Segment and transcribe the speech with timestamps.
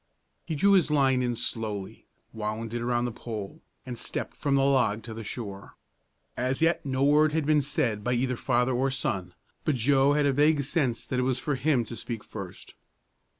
[0.47, 4.63] He drew his line in slowly, wound it about the pole, and stepped from the
[4.63, 5.77] log to the shore.
[6.35, 10.25] As yet no word had been said by either father or son, but Joe had
[10.25, 12.73] a vague sense that it was for him to speak first.